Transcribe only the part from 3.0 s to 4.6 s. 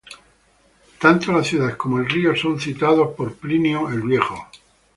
por Plinio el Viejo.